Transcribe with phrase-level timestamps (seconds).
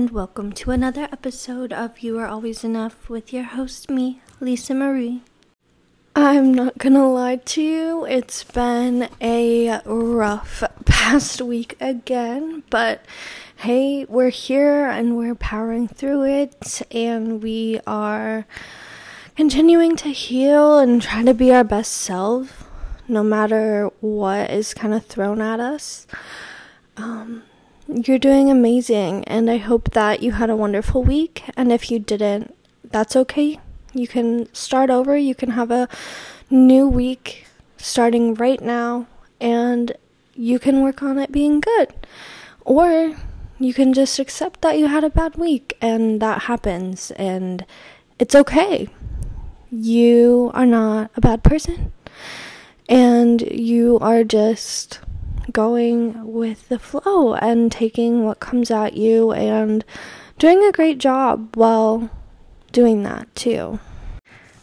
[0.00, 4.72] and welcome to another episode of You Are Always Enough with your host, me, Lisa
[4.72, 5.20] Marie.
[6.16, 13.04] I'm not gonna lie to you, it's been a rough past week again, but
[13.56, 18.46] hey, we're here and we're powering through it, and we are
[19.36, 22.66] continuing to heal and try to be our best self
[23.06, 26.06] no matter what is kind of thrown at us.
[26.96, 27.42] Um,
[27.94, 31.44] you're doing amazing, and I hope that you had a wonderful week.
[31.56, 32.54] And if you didn't,
[32.84, 33.60] that's okay.
[33.92, 35.88] You can start over, you can have a
[36.48, 39.06] new week starting right now,
[39.40, 39.92] and
[40.34, 41.88] you can work on it being good.
[42.64, 43.16] Or
[43.58, 47.64] you can just accept that you had a bad week, and that happens, and
[48.18, 48.88] it's okay.
[49.70, 51.92] You are not a bad person,
[52.88, 55.00] and you are just
[55.50, 59.84] going with the flow and taking what comes at you and
[60.38, 62.10] doing a great job while
[62.72, 63.78] doing that too.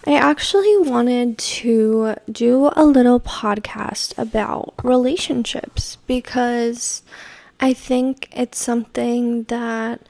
[0.05, 7.03] I actually wanted to do a little podcast about relationships because
[7.59, 10.01] I think it's something that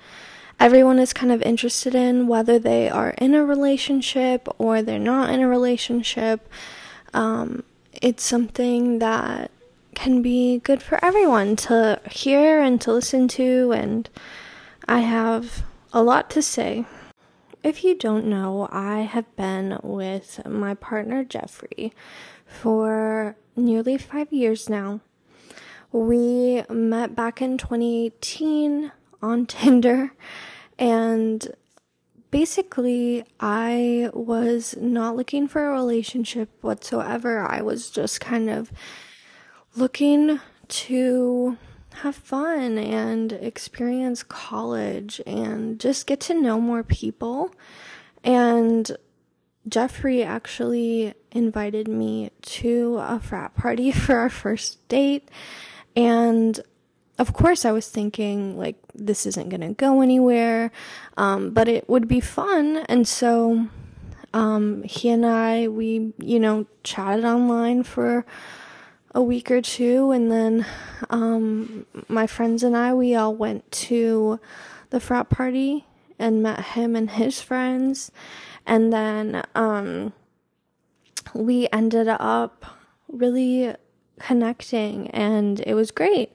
[0.60, 5.32] everyone is kind of interested in, whether they are in a relationship or they're not
[5.32, 6.48] in a relationship.
[7.14, 9.50] Um, it's something that
[9.98, 14.08] can be good for everyone to hear and to listen to, and
[14.88, 16.86] I have a lot to say.
[17.64, 21.94] If you don't know, I have been with my partner Jeffrey
[22.46, 25.00] for nearly five years now.
[25.92, 28.92] We met back in 2018
[29.24, 30.12] on Tinder,
[30.78, 31.56] and
[32.30, 37.40] basically, I was not looking for a relationship whatsoever.
[37.40, 38.72] I was just kind of
[39.78, 41.58] looking to
[42.02, 47.54] have fun and experience college and just get to know more people.
[48.24, 48.96] And
[49.68, 55.30] Jeffrey actually invited me to a frat party for our first date.
[55.96, 56.60] And
[57.20, 60.72] of course, I was thinking, like, this isn't going to go anywhere,
[61.18, 62.78] um, but it would be fun.
[62.90, 63.68] And so
[64.36, 68.24] um, he and I, we, you know, chatted online for
[69.18, 70.64] a week or two, and then
[71.10, 74.40] um, my friends and I we all went to
[74.92, 75.88] the frat party
[76.20, 78.12] and met him and his friends,
[78.68, 80.14] and then um,
[81.34, 82.64] we ended up
[83.08, 83.74] really
[84.20, 86.34] connecting, and it was great.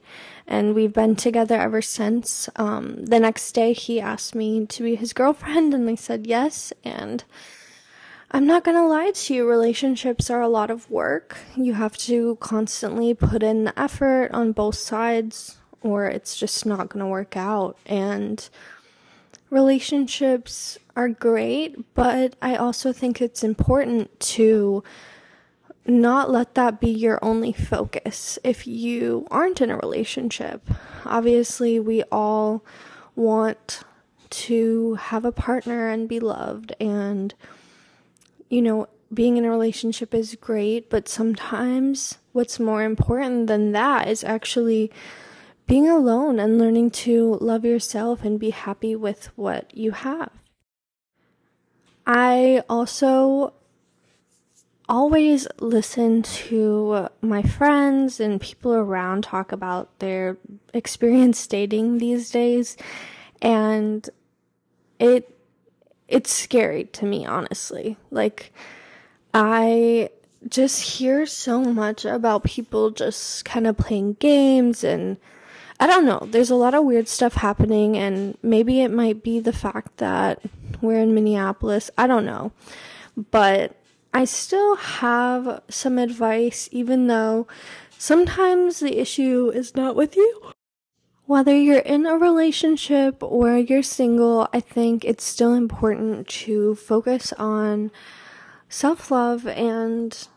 [0.49, 2.49] And we've been together ever since.
[2.57, 6.73] Um, the next day, he asked me to be his girlfriend, and I said yes.
[6.83, 7.23] And
[8.35, 11.37] I'm not gonna lie to you, relationships are a lot of work.
[11.55, 16.89] You have to constantly put in the effort on both sides, or it's just not
[16.89, 17.77] gonna work out.
[17.85, 18.49] And
[19.51, 24.83] relationships are great, but I also think it's important to
[25.85, 30.67] not let that be your only focus if you aren't in a relationship.
[31.05, 32.65] Obviously, we all
[33.15, 33.83] want
[34.31, 37.35] to have a partner and be loved and
[38.53, 44.07] you know, being in a relationship is great, but sometimes what's more important than that
[44.09, 44.93] is actually
[45.67, 50.31] being alone and learning to love yourself and be happy with what you have.
[52.07, 53.55] I also
[54.87, 60.37] always listen to my friends and people around talk about their
[60.75, 62.77] experience dating these days
[63.41, 64.11] and
[64.99, 65.32] it
[66.13, 67.97] it's scary to me, honestly.
[68.11, 68.53] Like,
[69.33, 70.11] I
[70.49, 75.17] just hear so much about people just kind of playing games and
[75.81, 76.29] I don't know.
[76.31, 80.41] There's a lot of weird stuff happening, and maybe it might be the fact that
[80.81, 81.91] we're in Minneapolis.
[81.99, 82.53] I don't know.
[83.33, 83.75] But
[84.15, 87.49] I still have some advice, even though
[87.99, 90.53] sometimes the issue is not with you.
[91.33, 97.33] Whether you're in a relationship or you're single, I think it's still important to focus
[97.39, 97.91] on
[98.69, 100.29] self love and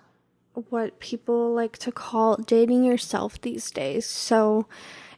[0.70, 4.06] what people like to call dating yourself these days.
[4.06, 4.68] So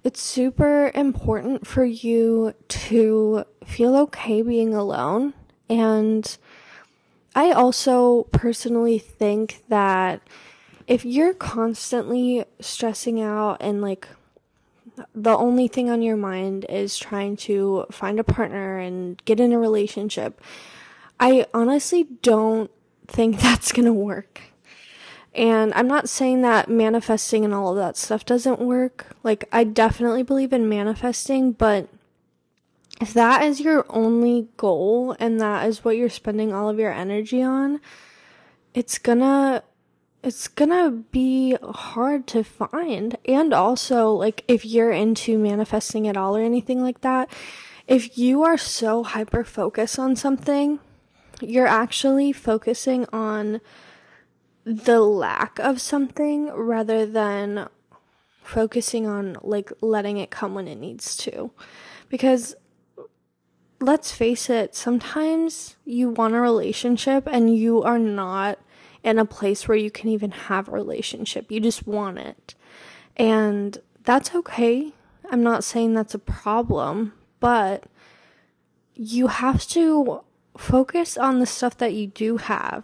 [0.04, 5.36] it's super important for you to feel okay being alone.
[5.70, 6.38] And
[7.36, 10.24] I also personally think that
[10.88, 14.08] if you're constantly stressing out and like
[15.14, 19.54] the only thing on your mind is trying to find a partner and get in
[19.54, 20.42] a relationship,
[21.20, 22.72] I honestly don't
[23.08, 24.42] think that's gonna work.
[25.34, 29.16] And I'm not saying that manifesting and all of that stuff doesn't work.
[29.24, 31.90] Like, I definitely believe in manifesting, but
[33.00, 36.92] if that is your only goal and that is what you're spending all of your
[36.92, 37.80] energy on,
[38.74, 39.64] it's gonna
[40.28, 43.18] it's gonna be hard to find.
[43.26, 47.32] And also, like, if you're into manifesting at all or anything like that,
[47.88, 50.80] if you are so hyper focused on something,
[51.40, 53.62] you're actually focusing on
[54.66, 57.70] the lack of something rather than
[58.44, 61.52] focusing on like letting it come when it needs to.
[62.10, 62.54] Because
[63.80, 68.57] let's face it, sometimes you want a relationship and you are not
[69.08, 71.50] in a place where you can even have a relationship.
[71.50, 72.56] You just want it.
[73.16, 74.92] And that's okay.
[75.32, 77.86] I'm not saying that's a problem, but
[78.96, 80.24] you have to
[80.58, 82.84] focus on the stuff that you do have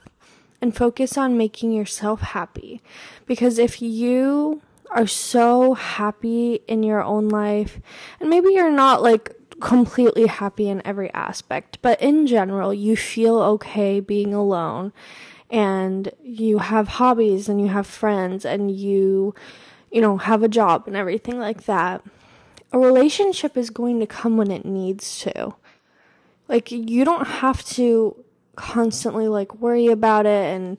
[0.62, 2.82] and focus on making yourself happy.
[3.26, 4.62] Because if you
[4.92, 7.82] are so happy in your own life,
[8.22, 13.40] and maybe you're not like completely happy in every aspect, but in general, you feel
[13.42, 14.94] okay being alone
[15.54, 19.36] and you have hobbies and you have friends and you,
[19.92, 22.04] you know, have a job and everything like that.
[22.72, 25.54] A relationship is going to come when it needs to.
[26.48, 28.16] Like, you don't have to
[28.56, 30.78] constantly like worry about it and,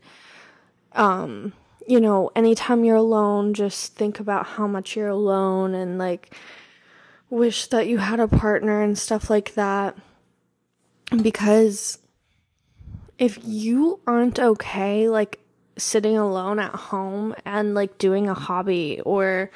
[0.92, 1.52] um,
[1.86, 6.34] you know, anytime you're alone, just think about how much you're alone and like,
[7.30, 9.96] wish that you had a partner and stuff like that.
[11.22, 11.98] Because
[13.18, 15.40] if you aren't okay, like
[15.76, 19.50] sitting alone at home and like doing a hobby or,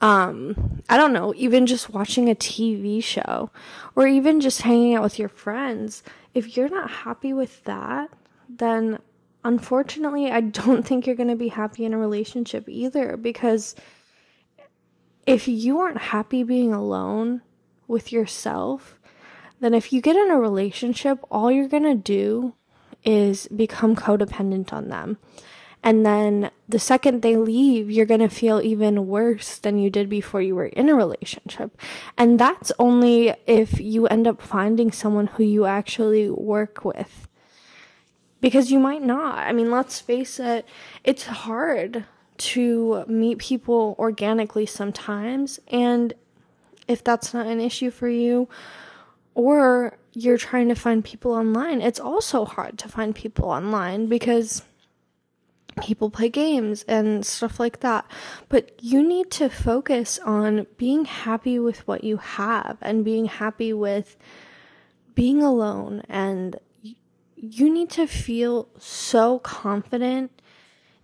[0.00, 3.50] um, I don't know, even just watching a TV show
[3.94, 6.02] or even just hanging out with your friends,
[6.34, 8.10] if you're not happy with that,
[8.48, 8.98] then
[9.44, 13.74] unfortunately, I don't think you're going to be happy in a relationship either because
[15.26, 17.42] if you aren't happy being alone
[17.88, 18.98] with yourself,
[19.60, 22.54] then if you get in a relationship, all you're going to do
[23.06, 25.16] is become codependent on them.
[25.82, 30.08] And then the second they leave, you're going to feel even worse than you did
[30.08, 31.80] before you were in a relationship.
[32.18, 37.28] And that's only if you end up finding someone who you actually work with.
[38.40, 39.38] Because you might not.
[39.38, 40.66] I mean, let's face it,
[41.04, 42.04] it's hard
[42.38, 45.60] to meet people organically sometimes.
[45.68, 46.14] And
[46.88, 48.48] if that's not an issue for you,
[49.34, 54.62] or you're trying to find people online, it's also hard to find people online because
[55.82, 58.10] people play games and stuff like that.
[58.48, 63.74] But you need to focus on being happy with what you have and being happy
[63.74, 64.16] with
[65.14, 66.02] being alone.
[66.08, 66.58] And
[67.36, 70.30] you need to feel so confident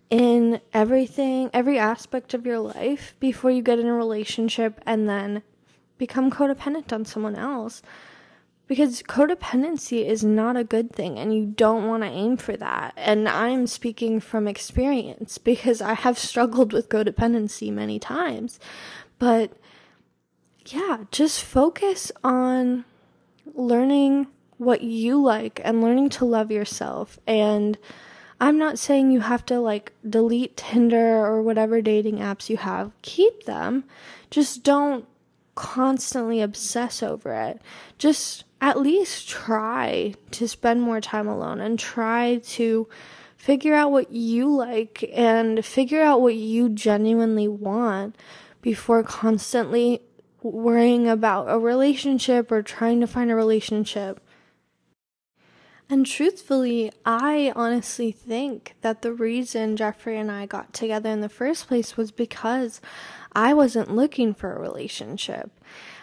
[0.09, 5.43] in everything, every aspect of your life before you get in a relationship and then
[5.99, 7.83] become codependent on someone else.
[8.67, 12.93] Because codependency is not a good thing and you don't want to aim for that.
[12.95, 18.59] And I'm speaking from experience because I have struggled with codependency many times.
[19.19, 19.51] But
[20.65, 22.85] yeah, just focus on
[23.53, 24.27] learning
[24.57, 27.77] what you like and learning to love yourself and
[28.43, 32.91] I'm not saying you have to like delete Tinder or whatever dating apps you have.
[33.01, 33.85] Keep them.
[34.29, 35.05] Just don't
[35.55, 37.61] constantly obsess over it.
[37.97, 42.87] Just at least try to spend more time alone and try to
[43.35, 48.15] figure out what you like and figure out what you genuinely want
[48.61, 50.01] before constantly
[50.41, 54.21] worrying about a relationship or trying to find a relationship
[55.89, 61.29] and truthfully, I honestly think that the reason Jeffrey and I got together in the
[61.29, 62.81] first place was because
[63.33, 65.51] I wasn't looking for a relationship.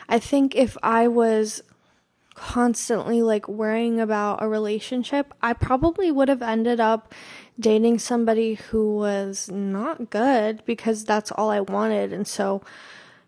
[0.09, 1.62] I think if I was
[2.40, 7.12] constantly like worrying about a relationship, I probably would have ended up
[7.59, 12.14] dating somebody who was not good because that's all I wanted.
[12.14, 12.62] And so,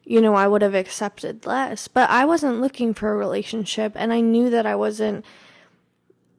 [0.03, 1.89] you know, I would have accepted less.
[1.89, 5.27] But I wasn't looking for a relationship and I knew that I wasn't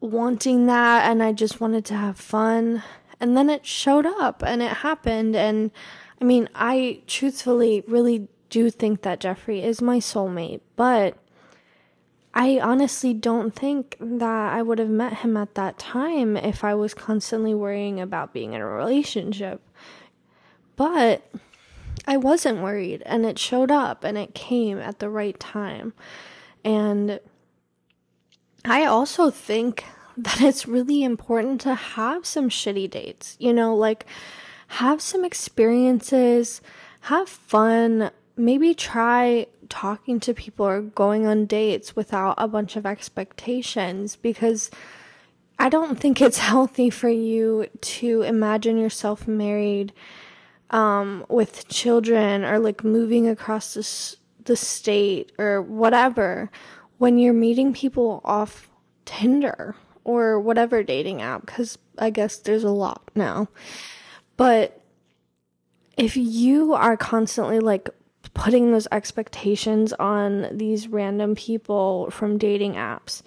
[0.01, 2.81] wanting that and I just wanted to have fun.
[3.19, 5.35] And then it showed up and it happened.
[5.35, 5.69] And
[6.19, 11.17] I mean, I truthfully really do think that Jeffrey is my soulmate, but
[12.33, 16.73] I honestly don't think that I would have met him at that time if I
[16.73, 19.61] was constantly worrying about being in a relationship.
[20.75, 21.29] But
[22.07, 25.93] I wasn't worried and it showed up and it came at the right time.
[26.65, 27.19] And
[28.65, 29.85] I also think
[30.17, 34.05] that it's really important to have some shitty dates, you know, like
[34.67, 36.61] have some experiences,
[37.01, 42.85] have fun, maybe try talking to people or going on dates without a bunch of
[42.85, 44.69] expectations because
[45.59, 49.93] I don't think it's healthy for you to imagine yourself married
[50.69, 56.49] um, with children or like moving across the, the state or whatever
[56.97, 58.69] when you're meeting people off
[59.05, 63.47] Tinder or whatever dating app because I guess there's a lot now.
[64.35, 64.81] But
[65.97, 67.89] if you are constantly like
[68.33, 73.21] putting those expectations on these random people from dating apps,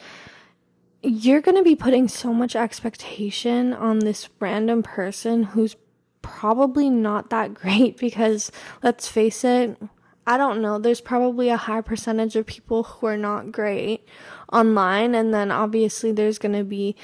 [1.02, 5.76] you're going to be putting so much expectation on this random person who's
[6.22, 8.50] probably not that great because
[8.82, 9.80] let's face it,
[10.26, 14.08] I don't know, there's probably a high percentage of people who are not great
[14.52, 16.96] online, and then obviously there's going to be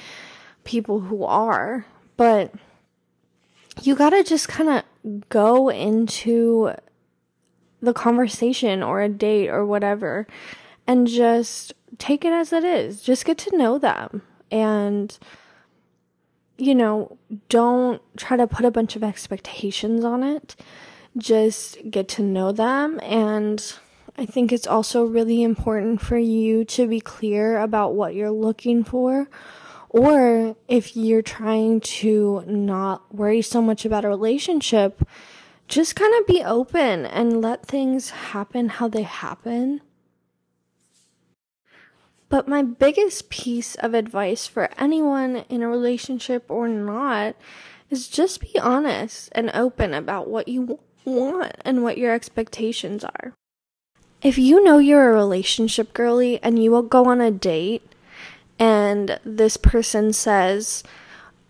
[0.65, 1.85] people who are,
[2.17, 2.53] but
[3.81, 6.73] you got to just kind of go into
[7.83, 10.25] the conversation or a date or whatever
[10.87, 13.01] and just take it as it is.
[13.01, 15.17] Just get to know them and
[16.57, 17.17] you know,
[17.49, 20.55] don't try to put a bunch of expectations on it.
[21.17, 23.75] Just get to know them and
[24.17, 28.83] I think it's also really important for you to be clear about what you're looking
[28.83, 29.27] for.
[29.89, 35.07] Or if you're trying to not worry so much about a relationship,
[35.67, 39.81] just kind of be open and let things happen how they happen.
[42.29, 47.35] But my biggest piece of advice for anyone in a relationship or not
[47.89, 53.33] is just be honest and open about what you want and what your expectations are.
[54.23, 57.83] If you know you're a relationship girly and you will go on a date
[58.57, 60.83] and this person says,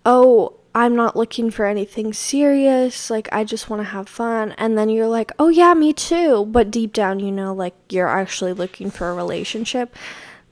[0.05, 4.77] Oh, I'm not looking for anything serious, like I just want to have fun, and
[4.77, 8.53] then you're like, Oh, yeah, me too, but deep down, you know, like you're actually
[8.53, 9.95] looking for a relationship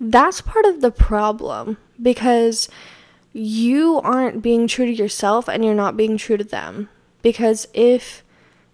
[0.01, 2.67] that's part of the problem because
[3.33, 6.89] you aren't being true to yourself and you're not being true to them.
[7.21, 8.23] Because if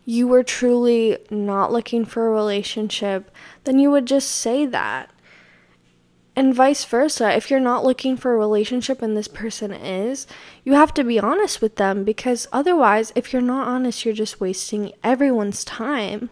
[0.06, 3.30] you were truly not looking for a relationship,
[3.66, 5.12] then you would just say that.
[6.38, 10.28] And vice versa, if you're not looking for a relationship and this person is,
[10.64, 14.40] you have to be honest with them because otherwise, if you're not honest, you're just
[14.40, 16.30] wasting everyone's time.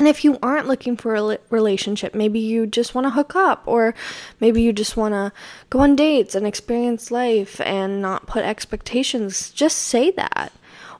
[0.00, 3.62] And if you aren't looking for a relationship, maybe you just want to hook up,
[3.64, 3.94] or
[4.40, 5.32] maybe you just want to
[5.70, 10.52] go on dates and experience life and not put expectations, just say that.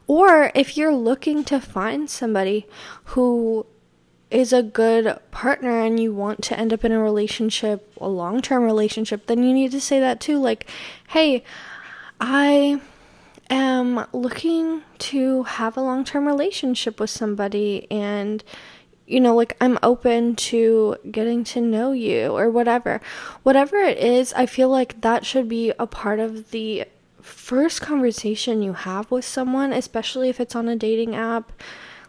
[0.06, 2.68] Or if you're looking to find somebody
[3.06, 3.66] who
[4.34, 8.42] is a good partner and you want to end up in a relationship, a long
[8.42, 10.38] term relationship, then you need to say that too.
[10.40, 10.68] Like,
[11.08, 11.44] hey,
[12.20, 12.80] I
[13.48, 18.42] am looking to have a long term relationship with somebody and
[19.06, 23.00] you know, like I'm open to getting to know you or whatever.
[23.42, 26.86] Whatever it is, I feel like that should be a part of the
[27.20, 31.52] first conversation you have with someone, especially if it's on a dating app.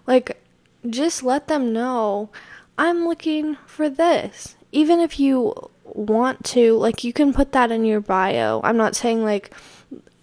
[0.08, 0.42] Like,
[0.90, 2.30] just let them know
[2.78, 4.56] I'm looking for this.
[4.72, 8.62] Even if you want to, like, you can put that in your bio.
[8.64, 9.52] I'm not saying, like,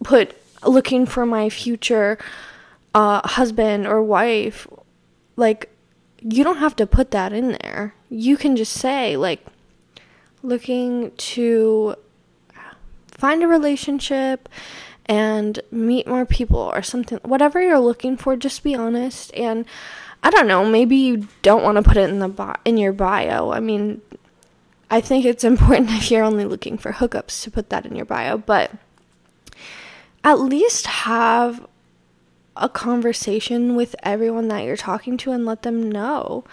[0.04, 2.18] put looking for my future
[2.94, 4.66] uh, husband or wife.
[5.36, 5.70] Like,
[6.20, 7.94] you don't have to put that in there.
[8.10, 9.44] You can just say, like,
[10.42, 11.94] looking to
[13.08, 14.48] find a relationship
[15.06, 17.18] and meet more people or something.
[17.24, 19.32] Whatever you're looking for, just be honest.
[19.34, 19.64] And
[20.22, 22.92] I don't know, maybe you don't want to put it in the bi- in your
[22.92, 23.50] bio.
[23.50, 24.00] I mean,
[24.90, 28.06] I think it's important if you're only looking for hookups to put that in your
[28.06, 28.72] bio, but
[30.24, 31.66] at least have
[32.56, 36.44] a conversation with everyone that you're talking to and let them know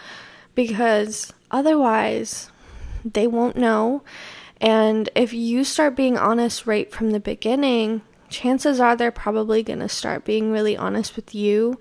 [0.56, 2.50] because otherwise
[3.06, 4.02] they won't know.
[4.62, 9.80] And if you start being honest right from the beginning, chances are they're probably going
[9.80, 11.80] to start being really honest with you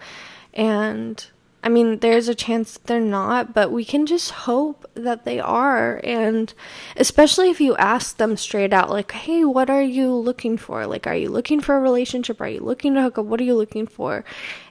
[0.53, 1.27] and
[1.63, 6.01] I mean, there's a chance they're not, but we can just hope that they are.
[6.05, 6.55] And
[6.97, 10.87] especially if you ask them straight out, like, hey, what are you looking for?
[10.87, 12.41] Like, are you looking for a relationship?
[12.41, 13.27] Are you looking to hook up?
[13.27, 14.25] What are you looking for?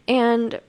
[0.08, 0.62] And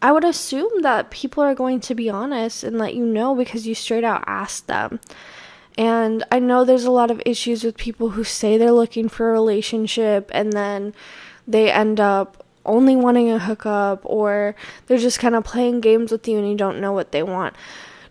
[0.00, 3.66] I would assume that people are going to be honest and let you know because
[3.66, 5.00] you straight out asked them.
[5.76, 9.28] And I know there's a lot of issues with people who say they're looking for
[9.28, 10.94] a relationship and then
[11.46, 14.54] they end up only wanting a hookup or
[14.86, 17.56] they're just kind of playing games with you and you don't know what they want.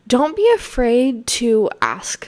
[0.08, 2.28] Don't be afraid to ask.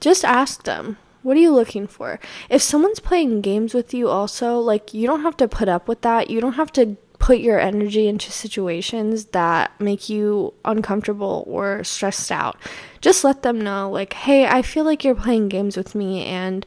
[0.00, 0.96] Just ask them.
[1.22, 2.18] What are you looking for?
[2.48, 6.00] If someone's playing games with you also, like you don't have to put up with
[6.00, 6.30] that.
[6.30, 12.32] You don't have to put your energy into situations that make you uncomfortable or stressed
[12.32, 12.56] out.
[13.02, 16.64] Just let them know, like, hey, I feel like you're playing games with me, and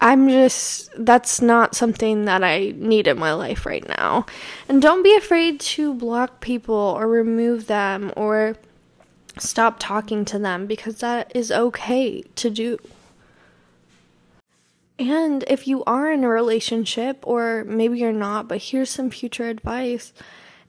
[0.00, 4.26] I'm just, that's not something that I need in my life right now.
[4.68, 8.56] And don't be afraid to block people or remove them or
[9.38, 12.78] stop talking to them because that is okay to do.
[15.00, 19.48] And if you are in a relationship, or maybe you're not, but here's some future
[19.48, 20.12] advice.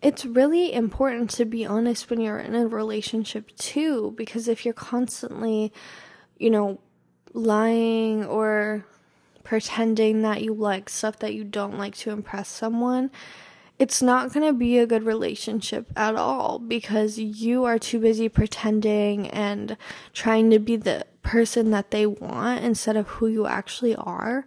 [0.01, 4.73] It's really important to be honest when you're in a relationship too, because if you're
[4.73, 5.73] constantly,
[6.37, 6.79] you know,
[7.33, 8.85] lying or
[9.49, 13.09] pretending that you like stuff that you don't like to impress someone,
[13.79, 18.29] it's not going to be a good relationship at all because you are too busy
[18.29, 19.75] pretending and
[20.13, 24.45] trying to be the person that they want instead of who you actually are.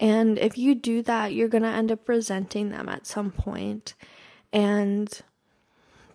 [0.00, 3.92] And if you do that, you're going to end up resenting them at some point.
[4.50, 5.12] And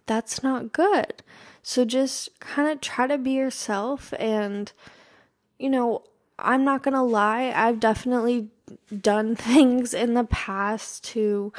[0.08, 1.22] that's not good.
[1.62, 4.12] So just kind of try to be yourself.
[4.18, 4.72] And,
[5.60, 6.02] you know,
[6.40, 8.50] I'm not going to lie, I've definitely
[9.02, 11.54] done things in the past to,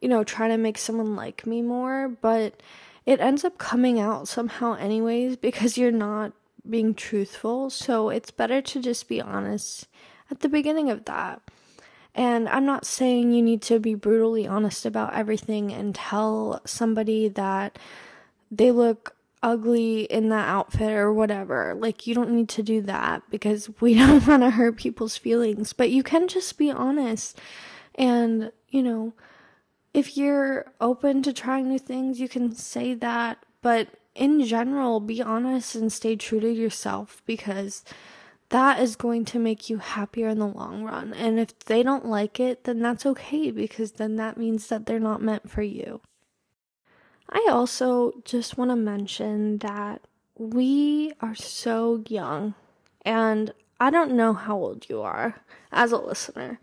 [0.00, 2.08] you know, try to make someone like me more.
[2.08, 2.62] But
[3.04, 6.32] it ends up coming out somehow, anyways, because you're not
[6.68, 7.70] being truthful.
[7.70, 9.86] So it's better to just be honest
[10.30, 11.40] at the beginning of that.
[12.14, 17.28] And I'm not saying you need to be brutally honest about everything and tell somebody
[17.28, 17.78] that
[18.50, 21.74] they look ugly in that outfit or whatever.
[21.74, 25.72] Like, you don't need to do that because we don't want to hurt people's feelings.
[25.72, 27.38] But you can just be honest.
[27.94, 29.12] And, you know,
[29.94, 33.38] if you're open to trying new things, you can say that.
[33.62, 37.84] But in general, be honest and stay true to yourself because
[38.50, 41.12] that is going to make you happier in the long run.
[41.14, 45.00] And if they don't like it, then that's okay because then that means that they're
[45.00, 46.00] not meant for you.
[47.28, 50.02] I also just want to mention that
[50.38, 52.54] we are so young,
[53.04, 56.60] and I don't know how old you are as a listener,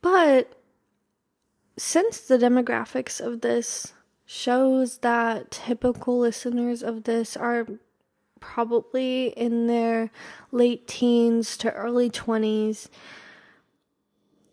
[0.00, 0.52] but
[1.76, 3.92] since the demographics of this
[4.24, 7.66] shows that typical listeners of this are
[8.40, 10.10] probably in their
[10.52, 12.88] late teens to early 20s.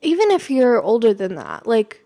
[0.02, 2.06] Even if you're older than that, like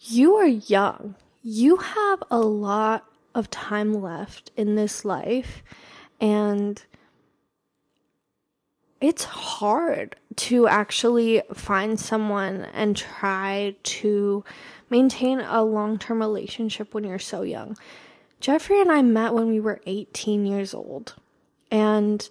[0.00, 1.14] you are young.
[1.42, 5.62] You have a lot of time left in this life
[6.20, 6.82] and
[9.00, 14.44] it's hard to actually find someone and try to
[14.88, 17.76] maintain a long term relationship when you're so young.
[18.38, 21.16] Jeffrey and I met when we were 18 years old.
[21.70, 22.28] And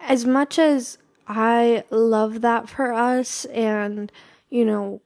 [0.00, 0.96] as much as
[1.28, 4.10] I love that for us, and,
[4.48, 5.02] you know,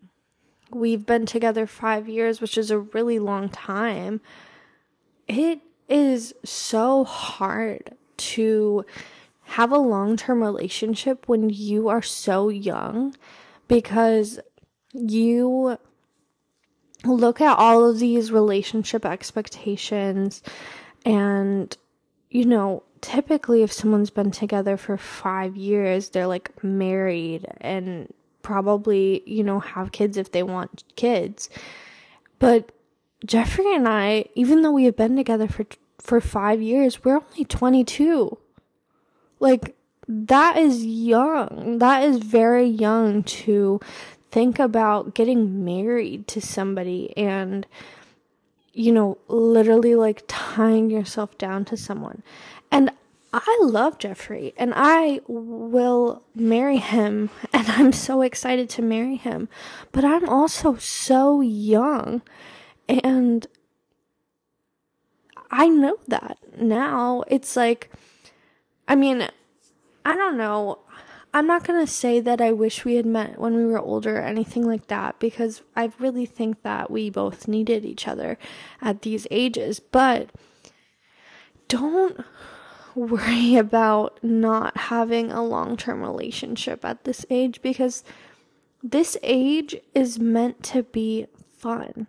[0.74, 4.20] we've been together five years, which is a really long time,
[5.28, 8.84] it is so hard to
[9.42, 13.14] have a long term relationship when you are so young
[13.68, 14.40] because
[14.92, 15.78] you
[17.04, 20.42] look at all of these relationship expectations
[21.04, 21.76] and
[22.30, 28.12] you know typically if someone's been together for 5 years they're like married and
[28.44, 31.50] probably you know have kids if they want kids.
[32.38, 32.70] But
[33.26, 35.66] Jeffrey and I even though we have been together for
[35.98, 38.38] for 5 years we're only 22
[39.40, 39.74] like
[40.06, 41.78] that is young.
[41.78, 43.80] That is very young to
[44.30, 47.66] think about getting married to somebody and
[48.72, 52.22] you know literally like tying yourself down to someone.
[52.70, 52.90] And
[53.32, 57.30] I love Jeffrey and I will marry him
[57.64, 59.48] and I'm so excited to marry him
[59.92, 62.22] but I'm also so young
[62.88, 63.46] and
[65.50, 67.90] I know that now it's like
[68.86, 69.28] I mean
[70.04, 70.80] I don't know
[71.32, 74.18] I'm not going to say that I wish we had met when we were older
[74.18, 78.38] or anything like that because I really think that we both needed each other
[78.80, 79.80] at these ages.
[79.80, 80.30] But
[81.66, 82.24] don't
[82.94, 88.04] worry about not having a long term relationship at this age because
[88.82, 91.26] this age is meant to be
[91.56, 92.06] fun.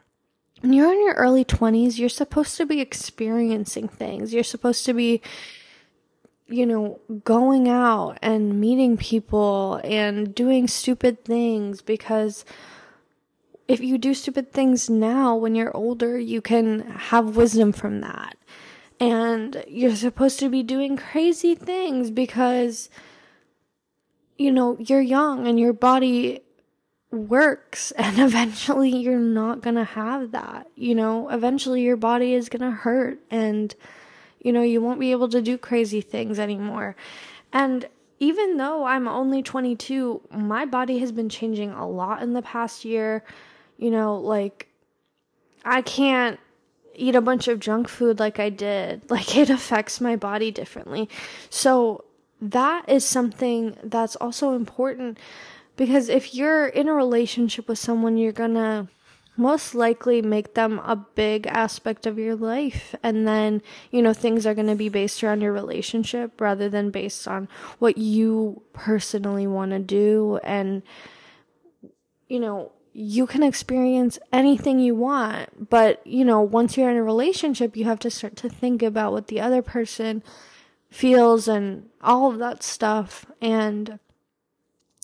[0.61, 4.33] When you're in your early 20s, you're supposed to be experiencing things.
[4.33, 5.21] You're supposed to be
[6.47, 12.45] you know, going out and meeting people and doing stupid things because
[13.67, 18.37] if you do stupid things now when you're older, you can have wisdom from that.
[18.99, 22.89] And you're supposed to be doing crazy things because,
[24.37, 26.41] you know, you're young and your body
[27.11, 30.67] works and eventually you're not going to have that.
[30.75, 33.75] You know, eventually your body is going to hurt and
[34.45, 36.95] you know, you won't be able to do crazy things anymore.
[37.51, 42.43] And even though I'm only 22, my body has been changing a lot in the
[42.43, 43.23] past year.
[43.79, 44.67] You know, like
[45.65, 46.39] I can't
[46.97, 49.03] eat a bunch of junk food like I did.
[49.09, 51.09] Like it affects my body differently.
[51.49, 52.05] So
[52.41, 55.17] that is something that's also important
[55.77, 58.87] because if you're in a relationship with someone, you're gonna
[59.37, 62.95] most likely make them a big aspect of your life.
[63.03, 67.27] And then, you know, things are gonna be based around your relationship rather than based
[67.27, 70.39] on what you personally wanna do.
[70.43, 70.83] And,
[72.29, 75.69] you know, you can experience anything you want.
[75.69, 79.11] But, you know, once you're in a relationship, you have to start to think about
[79.11, 80.23] what the other person
[80.89, 83.25] feels and all of that stuff.
[83.41, 83.99] And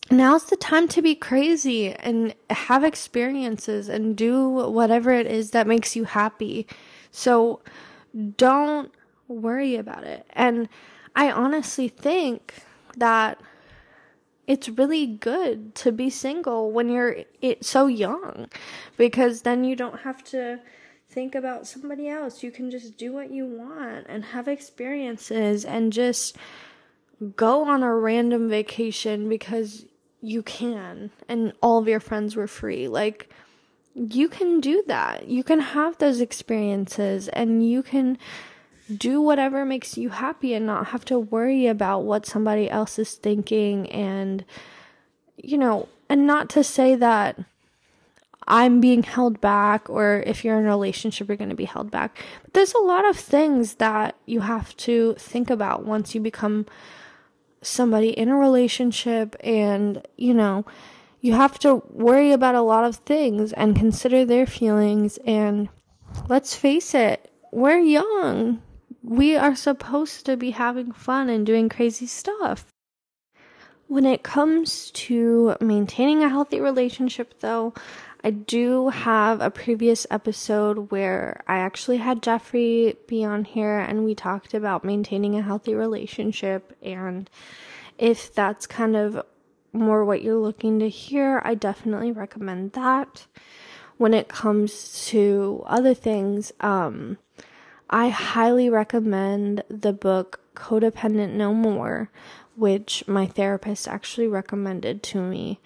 [0.09, 5.67] now's the time to be crazy and have experiences and do whatever it is that
[5.67, 6.67] makes you happy.
[7.11, 7.59] So
[8.37, 8.89] don't
[9.27, 10.25] worry about it.
[10.29, 10.69] And
[11.13, 12.53] I honestly think
[12.95, 13.37] that
[14.47, 18.49] it's really good to be single when you're it so young
[18.97, 20.59] because then you don't have to
[21.09, 22.43] think about somebody else.
[22.43, 26.37] You can just do what you want and have experiences and just
[27.35, 29.85] go on a random vacation because
[30.21, 32.87] you can and all of your friends were free.
[32.87, 33.29] Like,
[33.93, 35.27] you can do that.
[35.27, 38.17] You can have those experiences and you can
[38.97, 43.15] do whatever makes you happy and not have to worry about what somebody else is
[43.15, 44.45] thinking and,
[45.37, 47.39] you know, and not to say that
[48.47, 51.91] I'm being held back or if you're in a relationship, you're going to be held
[51.91, 52.21] back.
[52.43, 56.65] But there's a lot of things that you have to think about once you become
[57.61, 60.65] somebody in a relationship and, you know,
[61.21, 65.19] you have to worry about a lot of things and consider their feelings.
[65.25, 65.69] And
[66.27, 68.61] let's face it, we're young.
[69.03, 72.67] We are supposed to be having fun and doing crazy stuff.
[73.87, 77.73] When it comes to maintaining a healthy relationship, though,
[78.23, 84.05] I do have a previous episode where I actually had Jeffrey be on here and
[84.05, 86.77] we talked about maintaining a healthy relationship.
[86.83, 87.29] And
[87.97, 89.25] if that's kind of
[89.73, 93.25] more what you're looking to hear, I definitely recommend that.
[93.97, 97.17] When it comes to other things, um,
[97.91, 102.09] I highly recommend the book Codependent No More,
[102.55, 105.59] which my therapist actually recommended to me.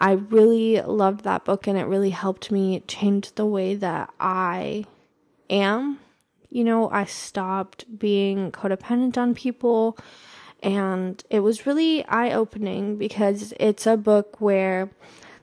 [0.00, 4.86] I really loved that book and it really helped me change the way that I
[5.50, 5.98] am.
[6.48, 9.98] You know, I stopped being codependent on people
[10.62, 14.90] and it was really eye opening because it's a book where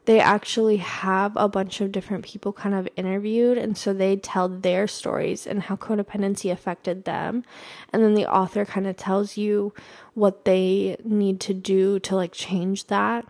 [0.05, 4.49] they actually have a bunch of different people kind of interviewed and so they tell
[4.49, 7.43] their stories and how codependency affected them
[7.91, 9.73] and then the author kind of tells you
[10.13, 13.25] what they need to do to like change that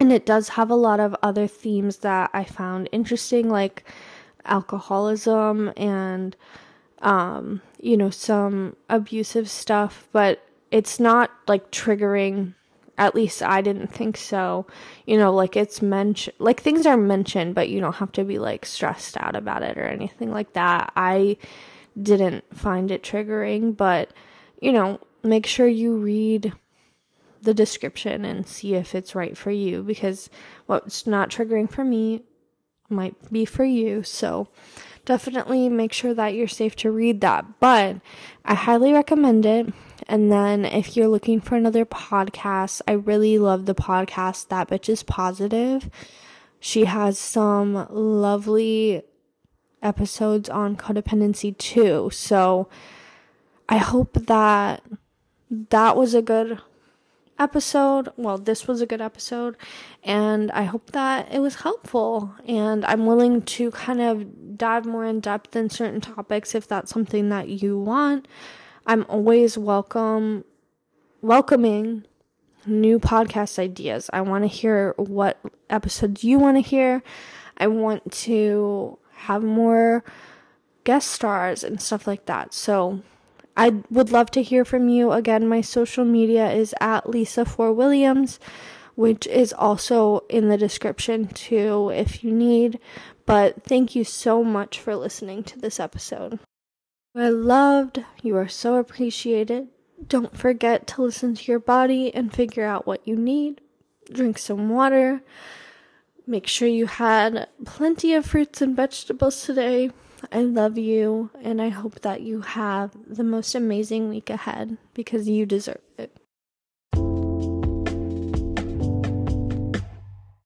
[0.00, 3.84] and it does have a lot of other themes that I found interesting, like
[4.44, 6.36] alcoholism and,
[7.00, 12.54] um, you know, some abusive stuff, but it's not like triggering.
[12.96, 14.66] At least I didn't think so.
[15.06, 18.38] You know, like it's mentioned, like things are mentioned, but you don't have to be
[18.38, 20.92] like stressed out about it or anything like that.
[20.94, 21.36] I
[22.00, 24.12] didn't find it triggering, but
[24.60, 26.52] you know, make sure you read
[27.42, 30.30] the description and see if it's right for you because
[30.66, 32.22] what's not triggering for me
[32.88, 34.02] might be for you.
[34.02, 34.48] So
[35.04, 37.60] definitely make sure that you're safe to read that.
[37.60, 38.00] But
[38.44, 39.72] I highly recommend it.
[40.06, 44.88] And then if you're looking for another podcast, I really love the podcast That Bitch
[44.88, 45.88] is Positive.
[46.60, 49.02] She has some lovely
[49.82, 52.10] episodes on codependency too.
[52.12, 52.68] So
[53.68, 54.82] I hope that
[55.50, 56.60] that was a good
[57.38, 58.08] episode.
[58.16, 59.56] Well, this was a good episode,
[60.02, 62.34] and I hope that it was helpful.
[62.46, 66.92] And I'm willing to kind of dive more in depth in certain topics if that's
[66.92, 68.28] something that you want.
[68.86, 70.44] I'm always welcome,
[71.22, 72.04] welcoming
[72.66, 74.10] new podcast ideas.
[74.12, 75.38] I want to hear what
[75.70, 77.02] episodes you want to hear.
[77.56, 80.04] I want to have more
[80.84, 82.52] guest stars and stuff like that.
[82.52, 83.02] So
[83.56, 85.12] I would love to hear from you.
[85.12, 88.40] Again, my social media is at Lisa for Williams,
[88.94, 92.78] which is also in the description too if you need.
[93.26, 96.40] But thank you so much for listening to this episode.
[97.16, 98.04] Are loved.
[98.22, 99.68] You are so appreciated.
[100.06, 103.60] Don't forget to listen to your body and figure out what you need.
[104.12, 105.22] Drink some water.
[106.26, 109.90] Make sure you had plenty of fruits and vegetables today.
[110.32, 115.28] I love you, and I hope that you have the most amazing week ahead because
[115.28, 116.16] you deserve it.